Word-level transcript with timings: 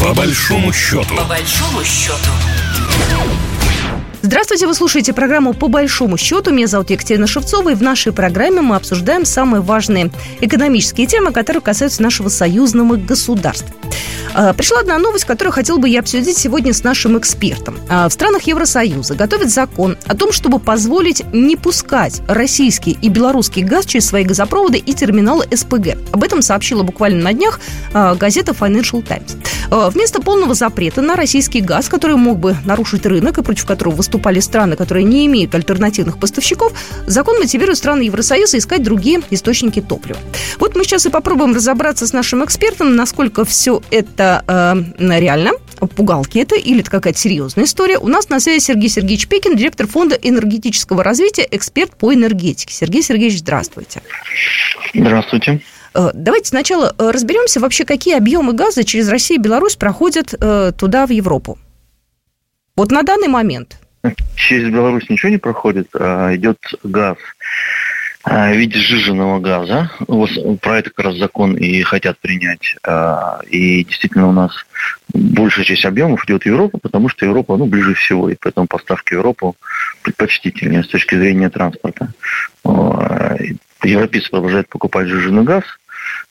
По 0.00 0.14
большому 0.14 0.72
счету. 0.72 1.16
По 1.16 1.24
большому 1.24 1.82
счету. 1.82 2.30
Здравствуйте, 4.22 4.66
вы 4.66 4.74
слушаете 4.74 5.12
программу 5.12 5.54
«По 5.54 5.68
большому 5.68 6.16
счету». 6.16 6.52
Меня 6.52 6.68
зовут 6.68 6.90
Екатерина 6.90 7.26
Шевцова, 7.26 7.70
и 7.70 7.74
в 7.74 7.82
нашей 7.82 8.12
программе 8.12 8.60
мы 8.60 8.76
обсуждаем 8.76 9.24
самые 9.24 9.60
важные 9.60 10.10
экономические 10.40 11.06
темы, 11.06 11.32
которые 11.32 11.62
касаются 11.62 12.02
нашего 12.02 12.28
союзного 12.28 12.96
государства. 12.96 13.74
А, 14.34 14.52
пришла 14.52 14.80
одна 14.80 14.98
новость, 14.98 15.24
которую 15.24 15.52
хотел 15.52 15.78
бы 15.78 15.88
я 15.88 16.00
обсудить 16.00 16.36
сегодня 16.36 16.72
с 16.72 16.84
нашим 16.84 17.18
экспертом. 17.18 17.78
А, 17.88 18.08
в 18.08 18.12
странах 18.12 18.42
Евросоюза 18.42 19.14
готовят 19.14 19.50
закон 19.50 19.96
о 20.06 20.14
том, 20.14 20.32
чтобы 20.32 20.58
позволить 20.58 21.24
не 21.32 21.56
пускать 21.56 22.20
российский 22.28 22.98
и 23.00 23.08
белорусский 23.08 23.62
газ 23.62 23.86
через 23.86 24.06
свои 24.06 24.24
газопроводы 24.24 24.78
и 24.78 24.94
терминалы 24.94 25.46
СПГ. 25.52 25.98
Об 26.12 26.24
этом 26.24 26.42
сообщила 26.42 26.82
буквально 26.82 27.22
на 27.22 27.32
днях 27.32 27.60
а, 27.92 28.14
газета 28.14 28.52
Financial 28.52 29.02
Times. 29.06 29.36
Вместо 29.70 30.22
полного 30.22 30.54
запрета 30.54 31.02
на 31.02 31.14
российский 31.14 31.60
газ, 31.60 31.88
который 31.90 32.16
мог 32.16 32.38
бы 32.38 32.56
нарушить 32.64 33.04
рынок 33.04 33.36
и 33.36 33.42
против 33.42 33.66
которого 33.66 33.96
выступали 33.96 34.40
страны, 34.40 34.76
которые 34.76 35.04
не 35.04 35.26
имеют 35.26 35.54
альтернативных 35.54 36.18
поставщиков, 36.18 36.72
закон 37.06 37.38
мотивирует 37.38 37.76
страны 37.76 38.02
Евросоюза 38.02 38.56
искать 38.56 38.82
другие 38.82 39.20
источники 39.30 39.82
топлива. 39.82 40.18
Вот 40.58 40.74
мы 40.74 40.84
сейчас 40.84 41.04
и 41.04 41.10
попробуем 41.10 41.54
разобраться 41.54 42.06
с 42.06 42.14
нашим 42.14 42.44
экспертом, 42.44 42.96
насколько 42.96 43.44
все 43.44 43.82
это 43.90 44.17
э, 44.20 45.18
реально, 45.18 45.52
пугалки 45.94 46.38
это 46.38 46.56
или 46.56 46.80
это 46.80 46.90
какая-то 46.90 47.18
серьезная 47.18 47.64
история. 47.64 47.98
У 47.98 48.08
нас 48.08 48.28
на 48.28 48.40
связи 48.40 48.60
Сергей 48.60 48.88
Сергеевич 48.88 49.28
Пекин, 49.28 49.56
директор 49.56 49.86
фонда 49.86 50.16
энергетического 50.16 51.02
развития, 51.04 51.46
эксперт 51.50 51.96
по 51.96 52.12
энергетике. 52.12 52.74
Сергей 52.74 53.02
Сергеевич, 53.02 53.38
здравствуйте. 53.38 54.02
Здравствуйте. 54.94 55.60
Э, 55.94 56.10
давайте 56.14 56.48
сначала 56.48 56.94
э, 56.96 57.10
разберемся 57.10 57.60
вообще, 57.60 57.84
какие 57.84 58.16
объемы 58.16 58.52
газа 58.52 58.84
через 58.84 59.08
Россию 59.08 59.40
и 59.40 59.42
Беларусь 59.42 59.76
проходят 59.76 60.34
э, 60.38 60.72
туда, 60.76 61.06
в 61.06 61.10
Европу. 61.10 61.58
Вот 62.76 62.92
на 62.92 63.02
данный 63.02 63.28
момент. 63.28 63.80
Через 64.36 64.72
Беларусь 64.72 65.08
ничего 65.10 65.30
не 65.30 65.38
проходит, 65.38 65.88
а 65.94 66.34
идет 66.34 66.58
газ 66.84 67.16
в 68.28 68.56
виде 68.56 68.78
сжиженного 68.78 69.40
газа. 69.40 69.90
Вот 70.06 70.30
про 70.60 70.78
это 70.78 70.90
как 70.90 71.06
раз 71.06 71.16
закон 71.16 71.56
и 71.56 71.82
хотят 71.82 72.18
принять. 72.18 72.76
А, 72.86 73.40
и 73.48 73.84
действительно 73.84 74.28
у 74.28 74.32
нас 74.32 74.52
большая 75.12 75.64
часть 75.64 75.84
объемов 75.84 76.24
идет 76.24 76.42
в 76.42 76.46
Европу, 76.46 76.78
потому 76.78 77.08
что 77.08 77.24
Европа 77.24 77.56
ну, 77.56 77.66
ближе 77.66 77.94
всего, 77.94 78.28
и 78.28 78.36
поэтому 78.38 78.66
поставки 78.66 79.14
в 79.14 79.18
Европу 79.18 79.56
предпочтительнее 80.02 80.84
с 80.84 80.88
точки 80.88 81.14
зрения 81.14 81.48
транспорта. 81.48 82.12
Европейцы 83.82 84.30
продолжают 84.30 84.68
покупать 84.68 85.08
сжиженный 85.08 85.44
газ– 85.44 85.64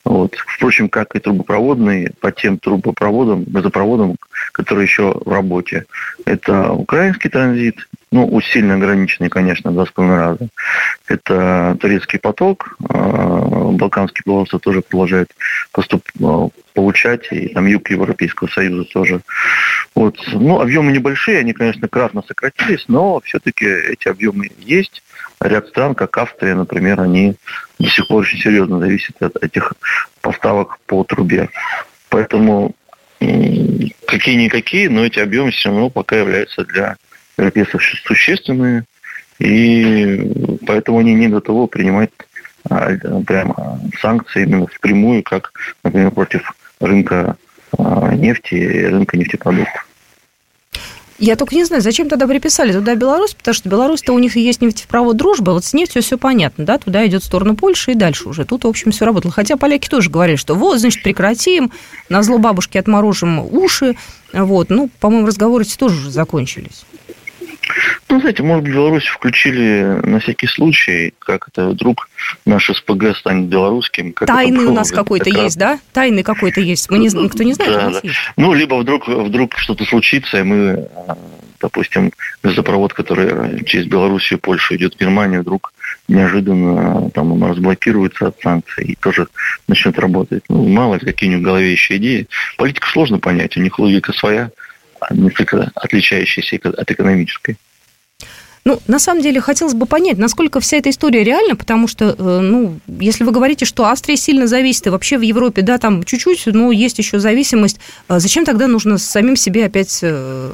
вот. 0.04 0.36
Впрочем, 0.36 0.88
как 0.88 1.16
и 1.16 1.20
трубопроводный, 1.20 2.12
по 2.22 2.32
тем 2.32 2.58
трубопроводам, 2.60 3.44
газопроводам, 3.44 4.16
которые 4.54 4.86
еще 4.86 5.14
в 5.14 5.30
работе. 5.30 5.86
Это 6.26 6.72
украинский 6.72 7.30
транзит, 7.30 7.88
ну, 8.12 8.40
сильно 8.42 8.76
ограниченный, 8.76 9.30
конечно, 9.30 9.72
два 9.72 9.86
с 9.86 9.92
половиной 9.92 10.20
раза. 10.20 10.48
Это 11.08 11.78
турецкий 11.80 12.20
поток, 12.20 12.78
а, 12.90 13.72
балканские 13.72 14.24
полуостров 14.24 14.62
тоже 14.62 14.82
продолжает 14.82 15.30
поступ, 15.72 16.04
а, 16.24 16.48
получать, 16.74 17.28
и 17.32 17.50
там 17.50 17.66
юг 17.66 17.90
Европейского 17.90 18.48
Союза 18.48 18.86
тоже. 18.86 19.22
Вот. 19.94 20.16
Ну, 20.28 20.62
объемы 20.62 20.92
небольшие, 20.92 21.40
они, 21.40 21.52
конечно, 21.52 21.88
кратно 21.90 22.24
сократились, 22.26 22.86
но 22.88 23.20
все-таки 23.22 23.66
эти 23.66 24.08
объемы 24.08 24.50
есть. 24.60 25.04
Ряд 25.42 25.68
стран, 25.68 25.94
как 25.94 26.18
Австрия, 26.18 26.56
например, 26.56 27.02
они 27.02 27.36
до 27.78 27.90
сих 27.90 28.08
пор 28.08 28.22
очень 28.22 28.40
серьезно 28.40 28.80
зависят 28.80 29.22
от 29.22 29.36
этих 29.44 29.74
поставок 30.22 30.80
по 30.86 31.04
трубе. 31.04 31.50
Поэтому 32.10 32.74
какие-никакие, 33.20 34.90
но 34.90 35.06
эти 35.06 35.20
объемы 35.20 35.52
все 35.52 35.70
равно 35.70 35.90
пока 35.90 36.18
являются 36.18 36.64
для 36.64 36.96
европейцев 37.38 37.82
существенные, 38.06 38.86
и 39.40 40.32
поэтому 40.66 41.00
они 41.00 41.14
не 41.14 41.28
готовы 41.28 41.68
принимать 41.68 42.10
а, 42.70 42.94
прямо 43.26 43.80
санкции 44.02 44.44
именно 44.44 44.68
впрямую, 44.68 45.24
как, 45.24 45.52
например, 45.84 46.12
против 46.12 46.52
рынка 46.80 47.36
а, 47.78 48.14
нефти 48.16 48.56
и 48.56 48.86
рынка 48.86 49.18
нефтепродуктов. 49.18 49.88
Я 51.20 51.36
только 51.36 51.56
не 51.56 51.64
знаю, 51.64 51.82
зачем 51.82 52.10
тогда 52.10 52.28
приписали 52.28 52.72
туда 52.72 52.94
Беларусь, 52.94 53.34
потому 53.34 53.56
что 53.56 53.70
Беларусь-то 53.70 54.14
у 54.14 54.20
них 54.20 54.36
есть 54.36 54.62
нефтепровод 54.62 55.18
дружба, 55.18 55.52
вот 55.52 55.66
с 55.66 55.74
нефтью 55.74 56.04
все 56.04 56.16
понятно, 56.16 56.64
да, 56.64 56.78
туда 56.78 57.08
идет 57.08 57.24
в 57.24 57.26
сторону 57.26 57.56
Польши 57.56 57.94
и 57.94 57.96
дальше 57.96 58.30
уже. 58.30 58.46
Тут, 58.46 58.66
в 58.66 58.68
общем, 58.68 58.92
все 58.92 59.06
работало. 59.06 59.34
Хотя 59.34 59.58
поляки 59.58 59.90
тоже 59.90 60.12
говорили, 60.12 60.36
что 60.36 60.54
вот, 60.54 60.80
значит, 60.80 61.02
прекратим, 61.02 61.72
на 62.10 62.22
зло 62.22 62.38
бабушки 62.38 62.78
отморожим 62.78 63.40
уши, 63.40 63.96
вот. 64.32 64.70
Ну, 64.70 64.92
по-моему, 65.00 65.26
разговоры 65.26 65.64
эти 65.64 65.76
тоже 65.76 65.96
уже 65.96 66.12
закончились. 66.12 66.86
Ну, 68.10 68.22
знаете, 68.22 68.42
может 68.42 68.64
быть, 68.64 68.74
Беларусь 68.74 69.06
включили 69.06 70.00
на 70.04 70.20
всякий 70.20 70.48
случай, 70.48 71.14
как 71.20 71.50
это 71.50 71.70
вдруг 71.70 72.10
наш 72.46 72.70
СПГ 72.70 73.18
станет 73.18 73.48
белорусским. 73.48 74.14
Как 74.14 74.30
Тайный 74.30 74.66
у 74.66 74.74
нас 74.74 74.92
какой-то 74.92 75.30
есть, 75.30 75.58
да? 75.58 75.80
Тайный 75.92 76.24
какой-то 76.24 76.62
есть. 76.62 76.90
Мы 76.90 77.00
не, 77.00 77.08
никто 77.08 77.44
не 77.44 77.54
знает, 77.54 77.74
да, 77.74 77.90
да. 77.90 78.00
Есть. 78.02 78.16
Ну, 78.38 78.54
либо 78.54 78.76
вдруг, 78.76 79.08
вдруг 79.10 79.58
что-то 79.58 79.84
случится, 79.84 80.40
и 80.40 80.44
мы, 80.44 80.88
допустим, 81.60 82.14
газопровод, 82.44 82.94
который 82.94 83.66
через 83.66 83.88
Белоруссию 83.88 84.40
и 84.40 84.42
Польшу 84.42 84.78
идет 84.78 84.96
в 84.96 85.00
Германию, 85.00 85.42
вдруг 85.42 85.74
неожиданно 86.08 87.10
там 87.12 87.34
он 87.34 87.44
разблокируется 87.44 88.28
от 88.28 88.40
санкций 88.42 88.86
и 88.86 88.96
тоже 88.96 89.28
начнет 89.68 90.00
работать. 90.00 90.44
Ну, 90.48 90.66
мало 90.70 90.96
ли, 90.96 91.02
какие 91.02 91.30
у 91.30 91.34
них 91.34 91.42
в 91.42 91.46
голове 91.46 91.74
еще 91.74 91.98
идеи. 91.98 92.28
Политику 92.58 92.88
сложно 92.88 93.20
понять, 93.20 93.58
у 93.58 93.60
них 93.60 93.78
логика 93.80 94.14
своя 94.14 94.50
несколько 95.12 95.72
отличающаяся 95.76 96.58
от 96.70 96.90
экономической. 96.90 97.58
Ну, 98.68 98.82
на 98.86 99.00
самом 99.00 99.22
деле, 99.22 99.40
хотелось 99.40 99.76
бы 99.76 99.86
понять, 99.86 100.18
насколько 100.18 100.60
вся 100.60 100.76
эта 100.76 100.90
история 100.90 101.24
реальна, 101.24 101.56
потому 101.56 101.88
что, 101.88 102.14
э, 102.18 102.40
ну, 102.42 102.78
если 103.00 103.24
вы 103.24 103.32
говорите, 103.32 103.64
что 103.64 103.86
Австрия 103.86 104.18
сильно 104.18 104.46
зависит, 104.46 104.88
и 104.88 104.90
вообще 104.90 105.18
в 105.18 105.22
Европе, 105.22 105.62
да, 105.62 105.78
там 105.78 106.04
чуть-чуть, 106.04 106.48
но 106.48 106.74
есть 106.74 106.98
еще 106.98 107.18
зависимость, 107.18 107.80
э, 108.10 108.20
зачем 108.20 108.44
тогда 108.44 108.68
нужно 108.68 108.98
самим 108.98 109.38
себе 109.38 109.64
опять, 109.64 110.00
э, 110.02 110.52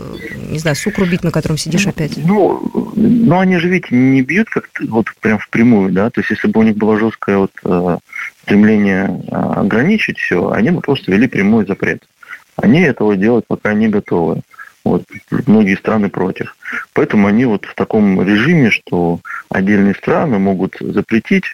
не 0.51 0.59
знаю, 0.59 0.75
сук 0.75 0.99
рубить, 0.99 1.23
на 1.23 1.31
котором 1.31 1.57
сидишь 1.57 1.87
опять? 1.87 2.11
Ну, 2.17 2.93
ну 2.95 3.39
они 3.39 3.57
же 3.57 3.67
ведь 3.67 3.89
не 3.89 4.21
бьют 4.21 4.47
как 4.47 4.69
вот 4.89 5.07
прям 5.19 5.39
впрямую, 5.39 5.91
да, 5.91 6.11
то 6.11 6.21
есть 6.21 6.29
если 6.29 6.47
бы 6.49 6.59
у 6.59 6.63
них 6.63 6.77
было 6.77 6.99
жесткое 6.99 7.37
вот 7.39 7.51
стремление 8.43 9.23
ограничить 9.31 10.19
все, 10.19 10.51
они 10.51 10.69
бы 10.69 10.81
просто 10.81 11.11
ввели 11.11 11.27
прямой 11.27 11.65
запрет. 11.65 12.03
Они 12.57 12.81
этого 12.81 13.15
делать 13.15 13.45
пока 13.47 13.73
не 13.73 13.87
готовы. 13.87 14.41
Вот, 14.85 15.03
многие 15.47 15.75
страны 15.77 16.09
против. 16.09 16.55
Поэтому 16.93 17.27
они 17.27 17.45
вот 17.45 17.65
в 17.65 17.75
таком 17.75 18.21
режиме, 18.21 18.71
что 18.71 19.19
отдельные 19.49 19.95
страны 19.95 20.39
могут 20.39 20.77
запретить 20.79 21.45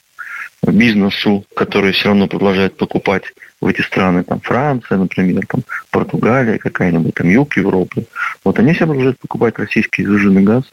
бизнесу, 0.67 1.45
который 1.55 1.93
все 1.93 2.09
равно 2.09 2.27
продолжает 2.27 2.77
покупать 2.77 3.23
в 3.61 3.67
эти 3.67 3.81
страны, 3.81 4.23
там 4.23 4.39
Франция, 4.41 4.97
например, 4.97 5.45
там 5.47 5.63
Португалия 5.91 6.57
какая-нибудь, 6.57 7.13
там 7.13 7.29
юг 7.29 7.57
Европы. 7.57 8.05
Вот 8.43 8.59
они 8.59 8.73
все 8.73 8.85
продолжают 8.85 9.19
покупать 9.19 9.57
российский 9.57 10.05
сжиженный 10.05 10.43
газ. 10.43 10.63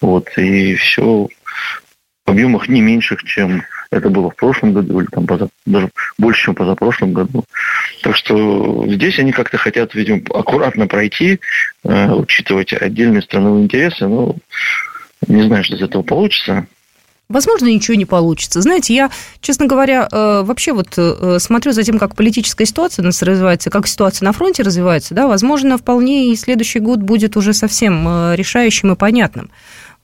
Вот, 0.00 0.28
и 0.36 0.74
все 0.76 1.28
в 2.24 2.30
объемах 2.30 2.68
не 2.68 2.80
меньших, 2.80 3.22
чем 3.24 3.62
это 3.92 4.08
было 4.08 4.30
в 4.30 4.36
прошлом 4.36 4.72
году, 4.72 5.00
или 5.00 5.06
там 5.06 5.26
поза, 5.26 5.48
даже 5.66 5.90
больше, 6.18 6.44
чем 6.44 6.54
позапрошлом 6.54 7.12
году. 7.12 7.44
Так 8.02 8.16
что 8.16 8.84
здесь 8.88 9.18
они 9.18 9.32
как-то 9.32 9.58
хотят, 9.58 9.94
видимо, 9.94 10.22
аккуратно 10.30 10.86
пройти, 10.86 11.40
э, 11.84 12.10
учитывать 12.12 12.72
отдельные 12.72 13.22
страновые 13.22 13.64
интересы. 13.64 14.06
Но 14.06 14.36
не 15.28 15.42
знаю, 15.42 15.62
что 15.62 15.76
из 15.76 15.82
этого 15.82 16.02
получится. 16.02 16.66
Возможно, 17.28 17.66
ничего 17.66 17.94
не 17.94 18.04
получится. 18.04 18.60
Знаете, 18.60 18.94
я, 18.94 19.10
честно 19.40 19.66
говоря, 19.66 20.08
э, 20.10 20.42
вообще 20.42 20.72
вот 20.72 20.88
э, 20.96 21.38
смотрю 21.38 21.72
за 21.72 21.82
тем, 21.82 21.98
как 21.98 22.14
политическая 22.14 22.66
ситуация 22.66 23.02
у 23.02 23.06
нас 23.06 23.22
развивается, 23.22 23.70
как 23.70 23.86
ситуация 23.86 24.26
на 24.26 24.32
фронте 24.32 24.62
развивается, 24.62 25.14
да, 25.14 25.26
возможно, 25.26 25.78
вполне 25.78 26.32
и 26.32 26.36
следующий 26.36 26.78
год 26.78 26.98
будет 26.98 27.36
уже 27.36 27.54
совсем 27.54 28.06
э, 28.06 28.36
решающим 28.36 28.92
и 28.92 28.96
понятным. 28.96 29.50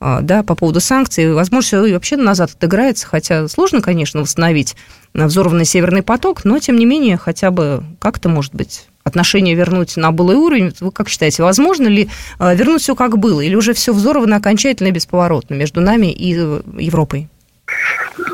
А, 0.01 0.21
да, 0.21 0.43
по 0.43 0.55
поводу 0.55 0.79
санкций. 0.79 1.33
Возможно, 1.33 1.83
все 1.83 1.93
вообще 1.93 2.15
назад 2.15 2.51
отыграется, 2.51 3.05
хотя 3.05 3.47
сложно, 3.47 3.81
конечно, 3.81 4.21
восстановить 4.21 4.75
взорванный 5.13 5.65
Северный 5.65 6.03
поток, 6.03 6.45
но, 6.45 6.59
тем 6.59 6.77
не 6.77 6.85
менее, 6.85 7.17
хотя 7.17 7.51
бы 7.51 7.83
как-то, 7.99 8.29
может 8.29 8.55
быть, 8.55 8.85
отношения 9.03 9.55
вернуть 9.55 9.97
на 9.97 10.11
былый 10.11 10.37
уровень. 10.37 10.73
Вы 10.79 10.91
как 10.91 11.09
считаете, 11.09 11.43
возможно 11.43 11.87
ли 11.87 12.09
а, 12.37 12.53
вернуть 12.53 12.81
все 12.81 12.95
как 12.95 13.17
было, 13.17 13.41
или 13.41 13.55
уже 13.55 13.73
все 13.73 13.93
взорвано 13.93 14.37
окончательно 14.37 14.87
и 14.87 14.91
бесповоротно 14.91 15.55
между 15.55 15.81
нами 15.81 16.07
и 16.07 16.35
э, 16.37 16.61
Европой? 16.79 17.27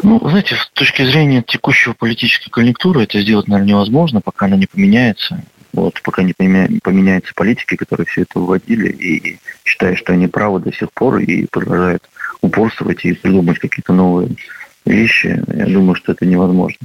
Ну, 0.03 0.19
знаете, 0.21 0.55
с 0.55 0.69
точки 0.73 1.03
зрения 1.03 1.43
текущего 1.45 1.93
политической 1.93 2.49
конъюнктуры 2.49 3.03
это 3.03 3.19
сделать, 3.21 3.47
наверное, 3.47 3.71
невозможно, 3.71 4.21
пока 4.21 4.45
она 4.45 4.55
не 4.55 4.67
поменяется. 4.67 5.41
Вот, 5.75 6.01
пока 6.03 6.23
не 6.23 6.33
поменяются 6.33 7.33
политики, 7.35 7.75
которые 7.75 8.05
все 8.05 8.21
это 8.21 8.39
вводили, 8.39 8.87
и 8.89 9.39
считая, 9.65 9.95
что 9.97 10.13
они 10.13 10.27
правы 10.27 10.61
до 10.61 10.71
сих 10.71 10.89
пор, 10.93 11.17
и 11.19 11.47
продолжают 11.47 12.09
упорствовать 12.39 13.03
и 13.03 13.11
придумать 13.11 13.59
какие-то 13.59 13.91
новые 13.91 14.29
вещи, 14.85 15.43
я 15.53 15.65
думаю, 15.65 15.95
что 15.95 16.13
это 16.13 16.25
невозможно. 16.25 16.77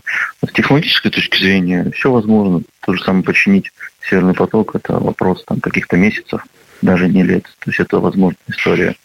С 0.44 0.50
технологической 0.52 1.12
точки 1.12 1.38
зрения 1.38 1.88
все 1.94 2.10
возможно. 2.10 2.62
То 2.80 2.94
же 2.94 3.04
самое 3.04 3.22
починить 3.22 3.70
Северный 4.08 4.34
поток– 4.34 4.72
это 4.74 4.94
вопрос 4.98 5.44
там, 5.44 5.60
каких-то 5.60 5.96
месяцев, 5.96 6.44
даже 6.82 7.08
не 7.08 7.22
лет. 7.22 7.44
То 7.60 7.70
есть 7.70 7.78
это 7.78 8.00
возможная 8.00 8.38
история. 8.48 8.96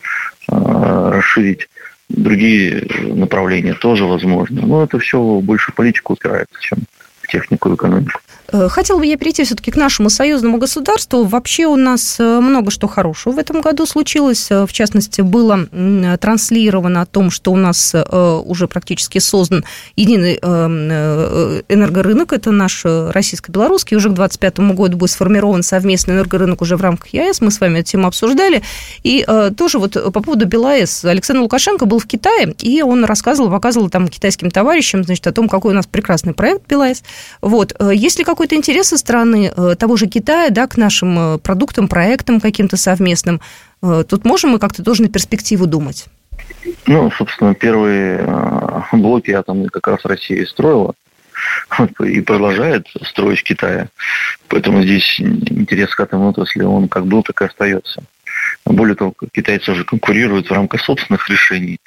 А, 0.47 1.11
расширить 1.11 1.67
другие 2.09 2.87
направления 3.13 3.75
тоже 3.75 4.05
возможно. 4.05 4.65
Но 4.65 4.83
это 4.83 4.97
все 4.97 5.19
больше 5.41 5.73
политику 5.73 6.13
упирается, 6.13 6.59
чем 6.59 6.79
в 7.21 7.27
технику 7.27 7.69
и 7.69 7.75
экономику. 7.75 8.19
Э, 8.55 8.69
хотела 8.69 8.99
бы 8.99 9.05
я 9.05 9.17
перейти 9.17 9.43
все-таки 9.43 9.71
к 9.71 9.75
нашему 9.75 10.09
союзному 10.09 10.57
государству. 10.57 11.23
Вообще 11.23 11.65
у 11.65 11.75
нас 11.75 12.17
э, 12.19 12.39
много 12.39 12.71
что 12.71 12.87
хорошего 12.87 13.33
в 13.33 13.37
этом 13.37 13.61
году 13.61 13.85
случилось. 13.85 14.49
Э, 14.49 14.65
в 14.65 14.73
частности, 14.73 15.21
было 15.21 15.67
транслировано 16.19 17.01
о 17.01 17.05
том, 17.05 17.29
что 17.31 17.51
у 17.51 17.57
нас 17.57 17.93
уже 17.95 18.67
практически 18.67 19.19
создан 19.19 19.63
единый 19.95 20.35
энергорынок. 20.35 22.33
Это 22.33 22.51
наш 22.51 22.83
российско-белорусский. 22.85 23.97
Уже 23.97 24.09
к 24.09 24.13
2025 24.13 24.59
году 24.75 24.97
будет 24.97 25.11
сформирован 25.11 25.63
совместный 25.63 26.15
энергорынок 26.15 26.61
уже 26.61 26.77
в 26.77 26.81
рамках 26.81 27.09
ЕАЭС. 27.13 27.41
Мы 27.41 27.51
с 27.51 27.59
вами 27.59 27.79
эту 27.79 27.91
тему 27.91 28.07
обсуждали. 28.07 28.61
И 29.03 29.25
тоже 29.57 29.79
вот 29.79 29.93
по 29.93 30.21
поводу 30.21 30.45
БелАЭС. 30.45 31.05
Александр 31.05 31.41
Лукашенко 31.41 31.85
был 31.85 31.99
в 31.99 32.05
Китае, 32.05 32.53
и 32.59 32.81
он 32.81 33.05
рассказывал, 33.05 33.49
показывал 33.49 33.89
там 33.89 34.07
китайским 34.07 34.51
товарищам, 34.51 35.03
значит, 35.03 35.25
о 35.27 35.31
том, 35.31 35.49
какой 35.49 35.71
у 35.71 35.75
нас 35.75 35.87
прекрасный 35.87 36.33
проект 36.33 36.67
БелАЭС. 36.67 37.03
Вот. 37.41 37.75
Есть 37.91 38.19
ли 38.19 38.25
какой-то 38.45 38.57
интерес 38.57 38.89
со 38.89 38.97
стороны 38.99 39.51
э, 39.55 39.75
того 39.75 39.97
же 39.97 40.05
Китая 40.05 40.51
да, 40.51 40.67
к 40.67 40.77
нашим 40.77 41.17
э, 41.17 41.37
продуктам, 41.39 41.87
проектам 41.87 42.39
каким-то 42.39 42.77
совместным? 42.77 43.41
Э, 43.81 44.03
тут 44.07 44.23
можем 44.23 44.51
мы 44.51 44.59
как-то 44.59 44.83
тоже 44.83 45.01
на 45.01 45.09
перспективу 45.09 45.65
думать? 45.65 46.05
Ну, 46.85 47.09
собственно, 47.17 47.55
первые 47.55 48.23
блоки 48.91 49.31
атомные 49.31 49.69
как 49.69 49.87
раз 49.87 50.05
Россия 50.05 50.45
строила 50.45 50.93
и 52.03 52.21
продолжает 52.21 52.85
строить 53.01 53.41
Китая. 53.41 53.87
Поэтому 54.47 54.83
здесь 54.83 55.19
интерес 55.19 55.95
к 55.95 55.99
атомной 56.01 56.29
отрасли, 56.29 56.61
он 56.61 56.87
как 56.87 57.07
был, 57.07 57.23
так 57.23 57.41
и 57.41 57.45
остается. 57.45 58.03
Более 58.63 58.95
того, 58.95 59.15
китайцы 59.33 59.71
уже 59.71 59.85
конкурируют 59.85 60.49
в 60.49 60.53
рамках 60.53 60.81
собственных 60.81 61.27
решений 61.29 61.79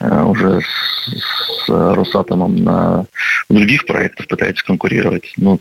уже 0.00 0.60
с, 0.60 1.66
с 1.66 1.68
Росатомом 1.68 2.56
на 2.56 3.04
других 3.48 3.86
проектах 3.86 4.26
пытаются 4.26 4.64
конкурировать. 4.64 5.34
Ну, 5.36 5.60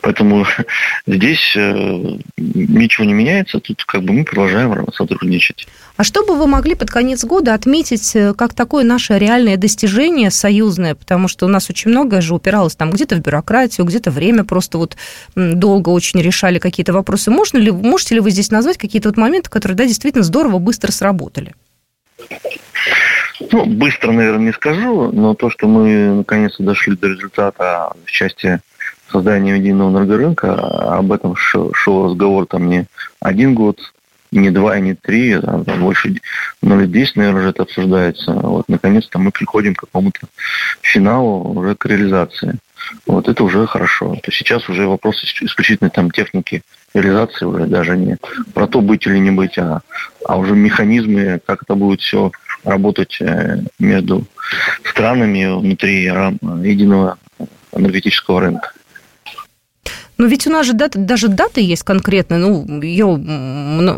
Поэтому 0.00 0.46
здесь 1.06 1.54
э, 1.56 2.18
ничего 2.36 3.04
не 3.04 3.12
меняется, 3.12 3.60
тут 3.60 3.84
как 3.84 4.02
бы 4.02 4.12
мы 4.12 4.24
продолжаем 4.24 4.86
сотрудничать. 4.92 5.66
А 5.96 6.04
что 6.04 6.24
бы 6.24 6.34
вы 6.34 6.46
могли 6.46 6.74
под 6.74 6.90
конец 6.90 7.24
года 7.24 7.52
отметить 7.52 8.16
э, 8.16 8.32
как 8.34 8.54
такое 8.54 8.84
наше 8.84 9.18
реальное 9.18 9.56
достижение 9.56 10.30
союзное? 10.30 10.94
Потому 10.94 11.28
что 11.28 11.46
у 11.46 11.48
нас 11.48 11.68
очень 11.68 11.90
многое 11.90 12.20
же 12.20 12.34
упиралось 12.34 12.74
там 12.74 12.90
где-то 12.90 13.16
в 13.16 13.20
бюрократию, 13.20 13.86
где-то 13.86 14.10
время 14.10 14.44
просто 14.44 14.78
вот 14.78 14.96
долго 15.34 15.90
очень 15.90 16.22
решали 16.22 16.58
какие-то 16.58 16.92
вопросы. 16.92 17.30
Можно 17.30 17.58
ли, 17.58 17.70
можете 17.70 18.14
ли 18.14 18.20
вы 18.20 18.30
здесь 18.30 18.50
назвать 18.50 18.78
какие-то 18.78 19.10
вот 19.10 19.18
моменты, 19.18 19.50
которые, 19.50 19.76
да, 19.76 19.84
действительно 19.84 20.24
здорово, 20.24 20.58
быстро 20.58 20.90
сработали? 20.90 21.54
Ну, 23.52 23.64
быстро, 23.66 24.12
наверное, 24.12 24.46
не 24.46 24.52
скажу, 24.52 25.10
но 25.12 25.34
то, 25.34 25.50
что 25.50 25.66
мы 25.66 26.14
наконец-то 26.14 26.62
дошли 26.62 26.96
до 26.96 27.08
результата 27.08 27.92
в 28.04 28.10
части 28.10 28.60
создания 29.10 29.56
единого 29.56 29.90
энергорынка, 29.90 30.54
а 30.54 30.98
об 30.98 31.12
этом 31.12 31.36
шел, 31.36 31.72
разговор 32.04 32.46
там 32.46 32.68
не 32.68 32.86
один 33.20 33.54
год, 33.54 33.78
не 34.32 34.50
два, 34.50 34.78
не 34.78 34.94
три, 34.94 35.32
а 35.32 35.64
там 35.64 35.80
больше, 35.80 36.14
ну, 36.62 36.84
10, 36.86 37.16
наверное, 37.16 37.40
уже 37.40 37.50
это 37.50 37.62
обсуждается. 37.62 38.32
Вот, 38.32 38.68
наконец-то 38.68 39.18
мы 39.18 39.30
приходим 39.30 39.74
к 39.74 39.80
какому-то 39.80 40.20
финалу, 40.82 41.58
уже 41.58 41.74
к 41.74 41.86
реализации. 41.86 42.58
Вот 43.06 43.28
это 43.28 43.44
уже 43.44 43.66
хорошо. 43.66 44.16
То 44.22 44.30
сейчас 44.30 44.68
уже 44.68 44.86
вопрос 44.86 45.22
исключительно 45.22 45.90
там 45.90 46.10
техники 46.10 46.62
реализации 46.94 47.44
уже 47.44 47.66
даже 47.66 47.96
не 47.96 48.16
про 48.54 48.66
то 48.66 48.80
быть 48.80 49.06
или 49.06 49.18
не 49.18 49.30
быть, 49.30 49.58
а, 49.58 49.80
а 50.24 50.36
уже 50.36 50.54
механизмы, 50.54 51.40
как 51.44 51.62
это 51.62 51.74
будет 51.74 52.00
все 52.00 52.32
работать 52.64 53.18
э, 53.20 53.62
между 53.78 54.24
странами 54.84 55.58
внутри 55.58 56.04
единого 56.04 57.18
энергетического 57.72 58.40
рынка. 58.40 58.72
Но 60.20 60.26
ведь 60.26 60.46
у 60.46 60.50
нас 60.50 60.66
же 60.66 60.74
дата, 60.74 60.98
даже 60.98 61.28
дата 61.28 61.62
есть 61.62 61.82
конкретная, 61.82 62.36
ну, 62.36 62.82
ее 62.82 63.06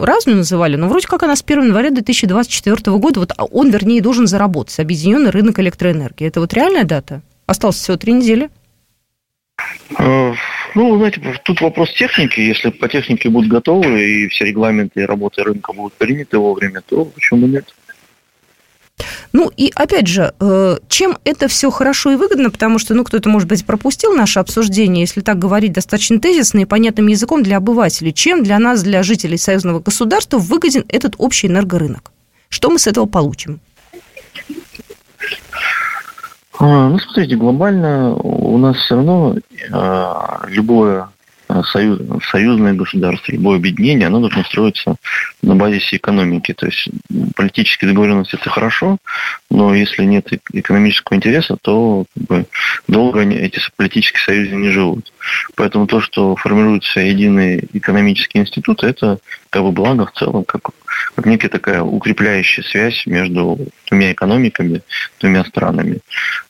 разную 0.01 0.37
называли, 0.37 0.77
но 0.77 0.87
вроде 0.87 1.09
как 1.09 1.25
она 1.25 1.35
с 1.35 1.43
1 1.43 1.65
января 1.65 1.91
2024 1.91 2.97
года, 2.99 3.19
вот 3.19 3.33
а 3.37 3.45
он, 3.45 3.71
вернее, 3.71 4.01
должен 4.01 4.29
заработать, 4.29 4.79
объединенный 4.79 5.31
рынок 5.31 5.59
электроэнергии. 5.59 6.29
Это 6.29 6.39
вот 6.39 6.55
реальная 6.55 6.85
дата? 6.85 7.23
Осталось 7.47 7.75
всего 7.79 7.97
три 7.97 8.13
недели? 8.13 8.51
Э, 9.99 10.33
ну, 10.77 10.97
знаете, 10.97 11.21
тут 11.43 11.61
вопрос 11.61 11.93
техники. 11.93 12.39
Если 12.39 12.71
по 12.71 12.87
технике 12.87 13.29
будут 13.29 13.51
готовы 13.51 14.25
и 14.25 14.29
все 14.29 14.45
регламенты 14.45 15.01
и 15.01 15.05
работы 15.05 15.43
рынка 15.43 15.73
будут 15.73 15.95
приняты 15.95 16.39
вовремя, 16.39 16.83
то 16.89 17.05
почему 17.05 17.49
нет? 17.49 17.65
Ну 19.33 19.51
и 19.57 19.73
опять 19.75 20.07
же, 20.07 20.35
э, 20.41 20.77
чем 20.89 21.19
это 21.25 21.49
все 21.49 21.71
хорошо 21.71 22.13
и 22.13 22.17
выгодно, 22.17 22.51
потому 22.51 22.79
что, 22.79 22.95
ну, 22.95 23.05
кто-то, 23.05 23.29
может 23.29 23.49
быть, 23.49 23.65
пропустил 23.65 24.15
наше 24.15 24.41
обсуждение, 24.41 25.03
если 25.03 25.21
так 25.21 25.39
говорить 25.39 25.73
достаточно 25.73 26.21
тезисно 26.21 26.61
и 26.61 26.65
понятным 26.65 27.07
языком 27.07 27.43
для 27.43 27.59
обывателей, 27.59 28.13
чем 28.13 28.43
для 28.43 28.59
нас, 28.59 28.83
для 28.83 29.03
жителей 29.03 29.39
союзного 29.39 29.81
государства 29.81 30.39
выгоден 30.39 30.85
этот 30.89 31.15
общий 31.19 31.47
энергорынок? 31.47 32.13
Что 32.49 32.71
мы 32.71 32.79
с 32.79 32.87
этого 32.87 33.07
получим? 33.07 33.61
А, 36.59 36.89
ну, 36.89 36.99
смотрите, 36.99 37.37
глобально 37.37 38.15
у 38.15 38.59
нас 38.59 38.77
все 38.77 38.97
равно 38.97 39.37
а, 39.73 40.45
любое 40.49 41.09
Э, 41.53 41.63
союз, 41.65 41.99
союзное 42.31 42.73
государство, 42.73 43.33
любое 43.33 43.59
объединение, 43.59 44.07
оно 44.07 44.21
должно 44.21 44.43
строиться 44.45 44.97
на 45.43 45.57
базисе 45.57 45.97
экономики. 45.97 46.55
То 46.55 46.67
есть 46.67 46.89
политические 47.35 47.91
договоренности 47.91 48.37
это 48.37 48.49
хорошо, 48.49 48.99
но 49.51 49.75
если 49.75 50.05
нет 50.05 50.29
экономического 50.53 51.17
интереса, 51.17 51.57
то 51.61 52.05
как 52.15 52.25
бы, 52.25 52.47
долго 52.89 53.23
эти 53.23 53.61
политические 53.77 54.23
союзы 54.23 54.55
не 54.55 54.71
живут. 54.71 55.13
Поэтому 55.57 55.87
то, 55.87 56.01
что 56.01 56.37
формируется 56.37 57.01
единый 57.01 57.69
экономический 57.73 58.39
институт, 58.39 58.85
это 58.85 59.19
как 59.51 59.63
бы 59.63 59.73
благо 59.73 60.07
в 60.07 60.13
целом, 60.13 60.45
как, 60.45 60.71
как 61.15 61.27
некая 61.27 61.49
такая 61.49 61.83
укрепляющая 61.83 62.65
связь 62.65 63.05
между 63.07 63.59
двумя 63.89 64.13
экономиками, 64.13 64.83
двумя 65.21 65.45
странами. 65.45 65.99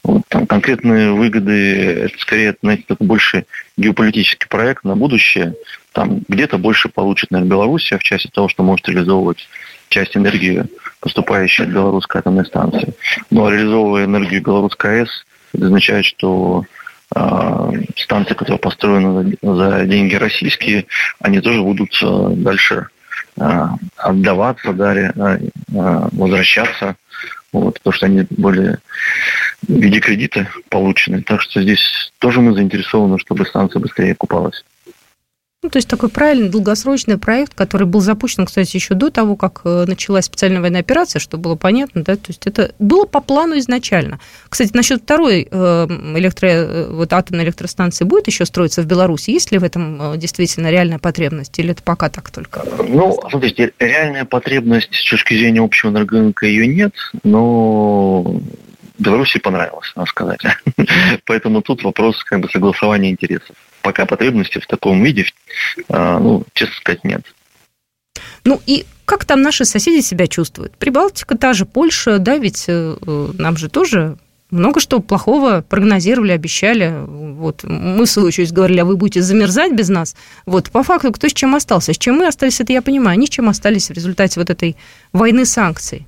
Вот, 0.04 0.22
там 0.28 0.46
конкретные 0.46 1.12
выгоды, 1.12 1.52
это 2.04 2.18
скорее, 2.18 2.54
знаете, 2.62 2.84
такой 2.86 3.06
больше 3.06 3.46
геополитический 3.76 4.46
проект 4.48 4.84
на 4.84 4.96
будущее. 4.96 5.54
Там 5.92 6.22
где-то 6.28 6.58
больше 6.58 6.88
получит, 6.88 7.30
наверное, 7.30 7.50
Белоруссия 7.50 7.99
в 7.99 8.02
части 8.02 8.28
того, 8.28 8.49
что 8.49 8.62
может 8.62 8.88
реализовывать 8.88 9.49
часть 9.88 10.16
энергии, 10.16 10.64
поступающей 11.00 11.64
от 11.64 11.70
белорусской 11.70 12.20
атомной 12.20 12.46
станции. 12.46 12.94
Но 13.30 13.50
реализовывая 13.50 14.06
энергию 14.06 14.42
белорусской 14.42 15.02
АЭС, 15.02 15.25
это 15.52 15.66
означает, 15.66 16.06
что 16.06 16.64
э, 17.14 17.72
станции, 17.96 18.34
которые 18.34 18.58
построены 18.58 19.37
за, 19.42 19.84
деньги 19.84 20.14
российские, 20.14 20.87
они 21.20 21.40
тоже 21.40 21.61
будут 21.61 21.90
э, 22.02 22.28
дальше 22.37 22.88
э, 23.37 23.66
отдаваться, 23.99 24.72
далее, 24.72 25.12
возвращаться, 25.68 26.96
вот, 27.52 27.75
потому 27.75 27.92
что 27.92 28.06
они 28.06 28.26
более 28.30 28.78
в 29.68 29.72
виде 29.72 30.00
кредита 30.00 30.49
получены. 30.70 31.22
Так 31.22 31.42
что 31.42 31.61
здесь 31.61 32.12
тоже 32.18 32.40
мы 32.40 32.54
заинтересованы, 32.54 33.18
чтобы 33.18 33.44
станция 33.44 33.80
быстрее 33.80 34.12
окупалась. 34.12 34.64
Ну, 35.62 35.71
то 35.71 35.76
есть 35.76 35.87
такой 35.87 36.09
правильный 36.09 36.49
долгосрочный 36.49 37.19
проект, 37.19 37.54
который 37.54 37.87
был 37.87 38.00
запущен, 38.00 38.47
кстати, 38.47 38.75
еще 38.75 38.95
до 38.95 39.11
того, 39.11 39.37
как 39.37 39.61
э, 39.62 39.85
началась 39.87 40.25
специальная 40.25 40.61
военная 40.61 40.81
операция, 40.81 41.21
чтобы 41.21 41.45
было 41.45 41.54
понятно, 41.54 42.02
да, 42.02 42.16
то 42.16 42.26
есть 42.28 42.49
это 42.49 42.75
было 42.81 43.04
по 43.04 43.21
плану 43.21 43.57
изначально. 43.59 44.19
Кстати, 44.49 44.73
насчет 44.75 45.02
второй 45.02 45.47
э, 45.49 45.87
электро, 46.16 46.49
э, 46.49 46.88
вот 46.90 47.12
атомной 47.12 47.45
электростанции 47.45 48.04
будет 48.04 48.26
еще 48.26 48.45
строиться 48.45 48.83
в 48.83 48.87
Беларуси? 48.87 49.31
Есть 49.31 49.52
ли 49.52 49.59
в 49.59 49.62
этом 49.62 50.19
действительно 50.19 50.69
реальная 50.69 50.99
потребность 50.99 51.57
или 51.61 51.71
это 51.71 51.83
пока 51.85 52.09
так 52.09 52.33
только? 52.33 52.64
Ну, 52.88 53.16
смотрите, 53.31 53.73
реальная 53.78 54.25
потребность 54.25 54.92
с 54.92 55.11
точки 55.11 55.35
зрения 55.35 55.61
общего 55.61 55.90
энергорынка 55.90 56.45
ее 56.45 56.66
нет, 56.66 56.92
но 57.23 58.40
Беларуси 59.02 59.38
понравилось, 59.38 59.92
надо 59.97 60.09
сказать. 60.09 60.40
Поэтому 61.26 61.61
тут 61.62 61.82
вопрос 61.82 62.23
как 62.25 62.40
бы 62.40 62.49
согласования 62.49 63.11
интересов. 63.11 63.56
Пока 63.82 64.06
потребности 64.06 64.59
в 64.59 64.66
таком 64.66 65.02
виде, 65.02 65.26
а, 65.88 66.18
ну, 66.18 66.44
честно 66.54 66.75
сказать, 66.76 67.04
нет. 67.04 67.23
Ну 68.44 68.61
и 68.66 68.87
как 69.04 69.25
там 69.25 69.42
наши 69.42 69.64
соседи 69.64 70.00
себя 70.00 70.26
чувствуют? 70.26 70.76
Прибалтика, 70.76 71.37
та 71.37 71.52
же 71.52 71.66
Польша, 71.66 72.18
да, 72.18 72.38
ведь 72.38 72.64
э, 72.68 72.97
нам 73.35 73.56
же 73.56 73.68
тоже 73.68 74.16
много 74.50 74.80
что 74.80 75.00
плохого 75.00 75.64
прогнозировали, 75.66 76.32
обещали. 76.32 76.94
Вот. 77.06 77.64
Мы, 77.64 78.04
в 78.04 78.11
свою 78.11 78.28
очередь, 78.28 78.52
говорили, 78.52 78.80
а 78.80 78.85
вы 78.85 78.97
будете 78.97 79.23
замерзать 79.23 79.73
без 79.73 79.88
нас. 79.88 80.14
Вот. 80.47 80.71
По 80.71 80.82
факту, 80.82 81.11
кто 81.11 81.28
с 81.28 81.32
чем 81.32 81.54
остался? 81.54 81.92
С 81.92 81.99
чем 81.99 82.16
мы 82.16 82.26
остались, 82.26 82.61
это 82.61 82.73
я 82.73 82.82
понимаю. 82.82 83.14
Они 83.14 83.26
с 83.26 83.30
чем 83.30 83.49
остались 83.49 83.88
в 83.88 83.92
результате 83.92 84.38
вот 84.38 84.50
этой 84.50 84.76
войны 85.12 85.47
санкций? 85.47 86.06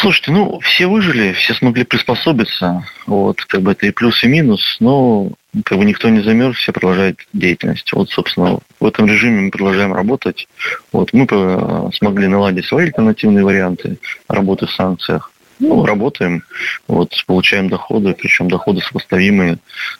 Слушайте, 0.00 0.30
ну, 0.30 0.60
все 0.60 0.86
выжили, 0.86 1.32
все 1.32 1.52
смогли 1.52 1.84
приспособиться. 1.84 2.86
Вот, 3.06 3.44
как 3.44 3.62
бы 3.62 3.72
это 3.72 3.86
и 3.86 3.90
плюс, 3.90 4.22
и 4.22 4.28
минус, 4.28 4.76
но 4.78 5.30
как 5.64 5.78
бы 5.78 5.84
никто 5.84 6.08
не 6.10 6.20
замерз, 6.20 6.56
все 6.56 6.72
продолжают 6.72 7.18
деятельность. 7.32 7.92
Вот, 7.92 8.08
собственно, 8.10 8.60
в 8.78 8.86
этом 8.86 9.06
режиме 9.06 9.40
мы 9.40 9.50
продолжаем 9.50 9.92
работать. 9.92 10.46
Вот, 10.92 11.12
мы 11.12 11.26
э, 11.28 11.90
смогли 11.94 12.28
наладить 12.28 12.66
свои 12.66 12.86
альтернативные 12.86 13.44
варианты 13.44 13.98
работы 14.28 14.66
в 14.66 14.72
санкциях. 14.72 15.32
Ну, 15.58 15.84
работаем, 15.86 16.42
вот, 16.88 17.12
получаем 17.26 17.68
доходы, 17.68 18.14
причем 18.14 18.48
доходы 18.48 18.80
сопоставимые 18.80 19.58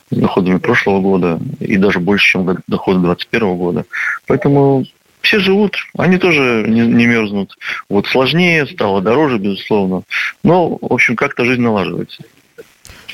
с 0.09 0.15
доходами 0.15 0.57
прошлого 0.57 0.99
года 0.99 1.39
и 1.59 1.77
даже 1.77 1.99
больше, 1.99 2.31
чем 2.31 2.45
доходы 2.67 2.99
2021 2.99 3.55
года. 3.55 3.85
Поэтому 4.27 4.85
все 5.25 5.39
живут, 5.39 5.77
они 5.97 6.17
тоже 6.17 6.65
не, 6.67 6.81
не 6.81 7.05
мерзнут. 7.05 7.57
Вот 7.89 8.07
сложнее, 8.07 8.65
стало 8.67 9.01
дороже, 9.01 9.37
безусловно. 9.37 10.03
Но, 10.43 10.77
в 10.81 10.93
общем, 10.93 11.15
как-то 11.15 11.45
жизнь 11.45 11.61
налаживается. 11.61 12.23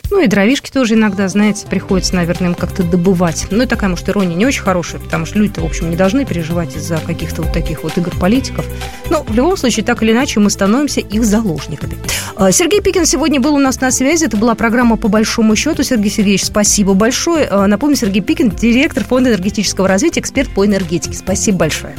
Ну 0.09 0.21
и 0.21 0.27
дровишки 0.27 0.69
тоже 0.71 0.95
иногда, 0.95 1.27
знаете, 1.27 1.67
приходится, 1.67 2.15
наверное, 2.15 2.49
им 2.49 2.55
как-то 2.55 2.83
добывать. 2.83 3.47
Ну 3.49 3.63
и 3.63 3.65
такая, 3.65 3.89
может, 3.89 4.09
ирония 4.09 4.35
не 4.35 4.45
очень 4.45 4.61
хорошая, 4.61 4.99
потому 4.99 5.25
что 5.25 5.39
люди-то, 5.39 5.61
в 5.61 5.65
общем, 5.65 5.89
не 5.89 5.95
должны 5.95 6.25
переживать 6.25 6.75
из-за 6.75 6.97
каких-то 6.97 7.43
вот 7.43 7.53
таких 7.53 7.83
вот 7.83 7.97
игр 7.97 8.11
политиков. 8.19 8.65
Но 9.09 9.23
в 9.23 9.33
любом 9.33 9.55
случае, 9.57 9.85
так 9.85 10.03
или 10.03 10.11
иначе, 10.11 10.39
мы 10.39 10.49
становимся 10.49 10.99
их 10.99 11.23
заложниками. 11.25 11.97
А, 12.35 12.51
Сергей 12.51 12.81
Пикин 12.81 13.05
сегодня 13.05 13.39
был 13.39 13.55
у 13.55 13.59
нас 13.59 13.79
на 13.79 13.91
связи. 13.91 14.25
Это 14.25 14.37
была 14.37 14.55
программа 14.55 14.97
«По 14.97 15.07
большому 15.07 15.55
счету». 15.55 15.83
Сергей 15.83 16.11
Сергеевич, 16.11 16.45
спасибо 16.45 16.93
большое. 16.93 17.47
А, 17.47 17.67
напомню, 17.67 17.95
Сергей 17.95 18.21
Пикин, 18.21 18.49
директор 18.49 19.03
Фонда 19.03 19.29
энергетического 19.29 19.87
развития, 19.87 20.19
эксперт 20.19 20.49
по 20.49 20.65
энергетике. 20.65 21.15
Спасибо 21.15 21.59
большое. 21.59 21.95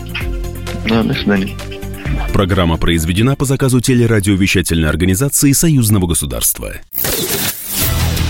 Да, 0.88 1.02
до 1.02 1.14
свидания. 1.14 1.56
Программа 2.32 2.78
произведена 2.78 3.36
по 3.36 3.44
заказу 3.44 3.80
телерадиовещательной 3.80 4.88
организации 4.88 5.52
Союзного 5.52 6.06
государства. 6.06 6.72